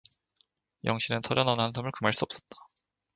[0.83, 2.57] 영신은 터져 나오는 한숨을 금할 수 없었다.